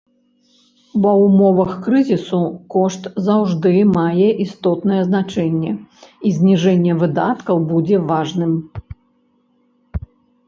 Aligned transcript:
Ва 1.01 1.09
ўмовах 1.23 1.73
крызісу 1.87 2.39
кошт 2.75 3.03
заўжды 3.27 3.73
мае 3.97 4.29
істотнае 4.45 4.97
значэнне, 5.09 5.71
і 6.29 6.31
зніжэнне 6.37 6.93
выдаткаў 7.01 7.55
будзе 7.75 7.97
важным. 8.09 8.53